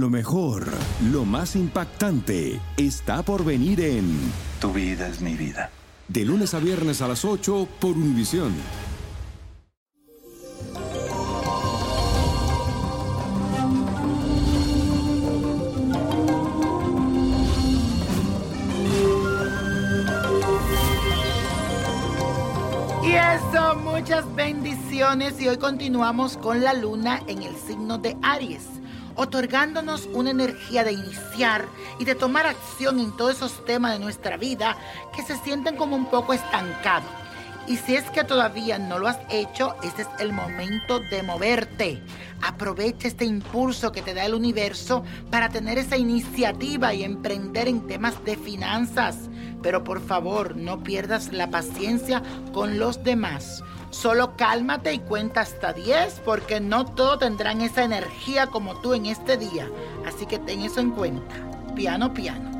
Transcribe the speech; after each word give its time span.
Lo 0.00 0.08
mejor, 0.08 0.66
lo 1.12 1.26
más 1.26 1.54
impactante, 1.56 2.58
está 2.78 3.22
por 3.22 3.44
venir 3.44 3.82
en 3.82 4.18
Tu 4.58 4.72
vida 4.72 5.06
es 5.06 5.20
mi 5.20 5.34
vida. 5.34 5.68
De 6.08 6.24
lunes 6.24 6.54
a 6.54 6.58
viernes 6.58 7.02
a 7.02 7.08
las 7.08 7.22
8 7.22 7.68
por 7.78 7.98
Univisión. 7.98 8.54
Y 23.04 23.12
eso, 23.12 23.74
muchas 23.84 24.34
bendiciones 24.34 25.38
y 25.42 25.48
hoy 25.48 25.58
continuamos 25.58 26.38
con 26.38 26.62
la 26.62 26.72
luna 26.72 27.20
en 27.26 27.42
el 27.42 27.54
signo 27.54 27.98
de 27.98 28.16
Aries, 28.22 28.79
otorgándonos 29.16 30.08
una 30.12 30.30
energía 30.30 30.84
de 30.84 30.92
iniciar 30.92 31.66
y 31.98 32.04
de 32.04 32.14
tomar 32.14 32.46
acción 32.46 33.00
en 33.00 33.16
todos 33.16 33.36
esos 33.36 33.64
temas 33.64 33.92
de 33.92 33.98
nuestra 33.98 34.36
vida 34.36 34.76
que 35.14 35.22
se 35.22 35.36
sienten 35.38 35.76
como 35.76 35.96
un 35.96 36.06
poco 36.06 36.32
estancados. 36.32 37.10
Y 37.66 37.76
si 37.76 37.94
es 37.94 38.10
que 38.10 38.24
todavía 38.24 38.78
no 38.78 38.98
lo 38.98 39.06
has 39.06 39.20
hecho, 39.28 39.76
este 39.82 40.02
es 40.02 40.08
el 40.18 40.32
momento 40.32 40.98
de 40.98 41.22
moverte. 41.22 42.02
Aprovecha 42.42 43.06
este 43.06 43.24
impulso 43.24 43.92
que 43.92 44.02
te 44.02 44.14
da 44.14 44.24
el 44.24 44.34
universo 44.34 45.04
para 45.30 45.50
tener 45.50 45.78
esa 45.78 45.96
iniciativa 45.96 46.94
y 46.94 47.04
emprender 47.04 47.68
en 47.68 47.86
temas 47.86 48.24
de 48.24 48.36
finanzas. 48.36 49.28
Pero 49.62 49.84
por 49.84 50.00
favor, 50.00 50.56
no 50.56 50.82
pierdas 50.82 51.32
la 51.32 51.50
paciencia 51.50 52.22
con 52.52 52.78
los 52.78 53.04
demás. 53.04 53.62
Solo 53.90 54.36
cálmate 54.36 54.94
y 54.94 55.00
cuenta 55.00 55.40
hasta 55.40 55.72
10 55.72 56.22
porque 56.24 56.60
no 56.60 56.84
todos 56.84 57.18
tendrán 57.18 57.60
esa 57.60 57.82
energía 57.82 58.46
como 58.46 58.76
tú 58.80 58.94
en 58.94 59.06
este 59.06 59.36
día. 59.36 59.68
Así 60.06 60.26
que 60.26 60.38
ten 60.38 60.62
eso 60.62 60.80
en 60.80 60.92
cuenta. 60.92 61.34
Piano, 61.74 62.14
piano. 62.14 62.50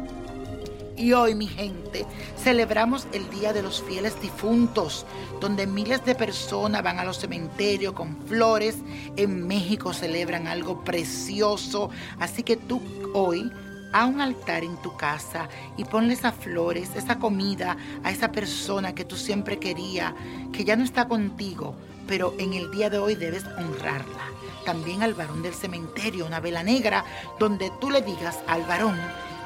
Y 0.96 1.14
hoy, 1.14 1.34
mi 1.34 1.46
gente, 1.46 2.04
celebramos 2.36 3.06
el 3.12 3.30
Día 3.30 3.54
de 3.54 3.62
los 3.62 3.80
Fieles 3.80 4.20
Difuntos, 4.20 5.06
donde 5.40 5.66
miles 5.66 6.04
de 6.04 6.14
personas 6.14 6.82
van 6.82 6.98
a 6.98 7.04
los 7.04 7.18
cementerios 7.18 7.94
con 7.94 8.20
flores. 8.26 8.76
En 9.16 9.46
México 9.46 9.94
celebran 9.94 10.46
algo 10.46 10.84
precioso. 10.84 11.88
Así 12.18 12.42
que 12.42 12.58
tú 12.58 12.82
hoy 13.14 13.50
a 13.92 14.06
un 14.06 14.20
altar 14.20 14.64
en 14.64 14.76
tu 14.76 14.96
casa 14.96 15.48
y 15.76 15.84
ponle 15.84 16.14
esas 16.14 16.34
flores, 16.34 16.94
esa 16.96 17.18
comida 17.18 17.76
a 18.02 18.10
esa 18.10 18.32
persona 18.32 18.94
que 18.94 19.04
tú 19.04 19.16
siempre 19.16 19.58
querías, 19.58 20.14
que 20.52 20.64
ya 20.64 20.76
no 20.76 20.84
está 20.84 21.08
contigo, 21.08 21.74
pero 22.06 22.34
en 22.38 22.54
el 22.54 22.70
día 22.70 22.90
de 22.90 22.98
hoy 22.98 23.14
debes 23.14 23.44
honrarla. 23.46 24.30
También 24.64 25.02
al 25.02 25.14
varón 25.14 25.42
del 25.42 25.54
cementerio, 25.54 26.26
una 26.26 26.40
vela 26.40 26.62
negra, 26.62 27.04
donde 27.38 27.72
tú 27.80 27.90
le 27.90 28.02
digas 28.02 28.38
al 28.46 28.62
varón 28.62 28.98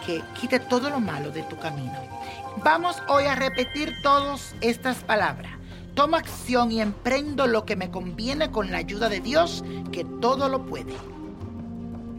que 0.05 0.23
quite 0.41 0.61
todo 0.61 0.91
lo 0.91 1.01
malo 1.01 1.31
de 1.31 1.43
tu 1.45 1.57
camino. 1.59 1.95
Vamos 2.63 2.97
hoy 3.09 3.25
a 3.25 3.35
repetir 3.35 3.95
todas 4.03 4.55
estas 4.61 5.03
palabras. 5.05 5.53
Tomo 5.95 6.17
acción 6.17 6.73
y 6.73 6.81
emprendo 6.81 7.47
lo 7.47 7.65
que 7.65 7.77
me 7.77 7.91
conviene 7.91 8.51
con 8.51 8.71
la 8.71 8.79
ayuda 8.79 9.09
de 9.09 9.21
Dios, 9.21 9.65
que 9.93 10.05
todo 10.05 10.49
lo 10.49 10.67
puede. 10.67 10.95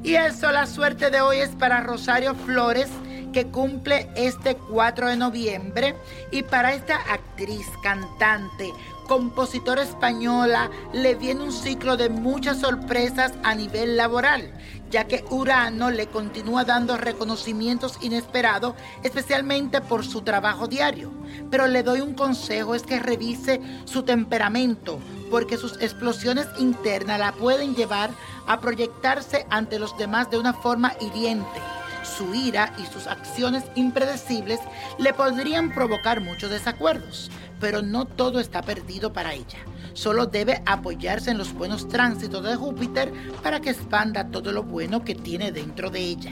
Y 0.05 0.17
eso, 0.17 0.51
la 0.51 0.67
suerte 0.67 1.09
de 1.09 1.19
hoy 1.21 1.38
es 1.38 1.49
para 1.49 1.81
Rosario 1.81 2.35
Flores, 2.35 2.89
que 3.33 3.47
cumple 3.47 4.07
este 4.16 4.55
4 4.55 5.07
de 5.07 5.17
noviembre. 5.17 5.95
Y 6.29 6.43
para 6.43 6.75
esta 6.75 6.97
actriz, 7.11 7.66
cantante, 7.81 8.71
compositora 9.07 9.81
española, 9.81 10.69
le 10.93 11.16
viene 11.16 11.41
un 11.41 11.51
ciclo 11.51 11.97
de 11.97 12.09
muchas 12.09 12.59
sorpresas 12.59 13.33
a 13.41 13.55
nivel 13.55 13.97
laboral, 13.97 14.53
ya 14.91 15.05
que 15.05 15.25
Urano 15.31 15.89
le 15.89 16.05
continúa 16.05 16.66
dando 16.66 16.97
reconocimientos 16.97 17.97
inesperados, 18.01 18.75
especialmente 19.01 19.81
por 19.81 20.05
su 20.05 20.22
trabajo 20.22 20.67
diario. 20.67 21.11
Pero 21.49 21.66
le 21.66 21.81
doy 21.81 22.01
un 22.01 22.13
consejo, 22.13 22.75
es 22.75 22.83
que 22.83 22.99
revise 22.99 23.59
su 23.85 24.03
temperamento, 24.03 24.99
porque 25.35 25.57
sus 25.57 25.73
explosiones 25.81 26.47
internas 26.59 27.19
la 27.19 27.34
pueden 27.34 27.75
llevar 27.75 28.09
a 28.47 28.62
proyectarse 28.62 29.46
ante 29.50 29.79
los 29.79 29.97
demás 29.97 30.31
de 30.31 30.38
una 30.38 30.53
forma 30.53 30.94
hiriente. 31.01 31.59
Su 32.03 32.34
ira 32.34 32.73
y 32.78 32.85
sus 32.85 33.06
acciones 33.06 33.66
impredecibles 33.75 34.62
le 34.97 35.13
podrían 35.13 35.73
provocar 35.73 36.22
muchos 36.22 36.51
desacuerdos, 36.51 37.29
pero 37.59 37.81
no 37.81 38.06
todo 38.06 38.40
está 38.40 38.62
perdido 38.62 39.12
para 39.12 39.34
ella. 39.34 39.59
Solo 39.91 40.25
debe 40.25 40.63
apoyarse 40.66 41.31
en 41.31 41.38
los 41.38 41.52
buenos 41.52 41.90
tránsitos 41.90 42.41
de 42.41 42.56
Júpiter 42.56 43.12
para 43.44 43.59
que 43.59 43.72
expanda 43.72 44.31
todo 44.31 44.53
lo 44.53 44.63
bueno 44.63 45.03
que 45.03 45.16
tiene 45.16 45.52
dentro 45.52 45.90
de 45.90 46.00
ella. 46.00 46.31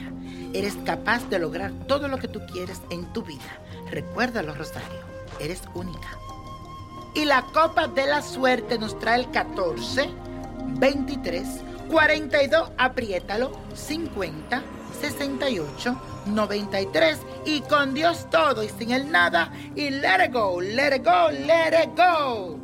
Eres 0.54 0.76
capaz 0.86 1.28
de 1.28 1.40
lograr 1.40 1.72
todo 1.86 2.08
lo 2.08 2.16
que 2.16 2.28
tú 2.28 2.40
quieres 2.50 2.80
en 2.88 3.12
tu 3.12 3.22
vida. 3.22 3.60
Recuérdalo, 3.90 4.54
Rosario, 4.54 5.00
eres 5.40 5.60
única. 5.74 6.08
Y 7.14 7.24
la 7.24 7.42
copa 7.42 7.86
de 7.86 8.06
la 8.06 8.22
suerte 8.22 8.78
nos 8.78 8.98
trae 8.98 9.20
el 9.20 9.30
14, 9.30 10.10
23, 10.78 11.46
42, 11.88 12.72
apriétalo, 12.76 13.52
50, 13.74 14.62
68, 15.00 15.96
93 16.26 17.18
y 17.46 17.60
con 17.60 17.94
Dios 17.94 18.28
todo 18.30 18.62
y 18.62 18.68
sin 18.68 18.90
el 18.90 19.10
nada 19.10 19.52
y 19.76 19.90
let 19.90 20.26
it 20.26 20.32
go, 20.32 20.60
let 20.60 20.96
it 20.96 21.04
go, 21.04 21.30
let 21.30 21.84
it 21.84 21.96
go. 21.96 22.63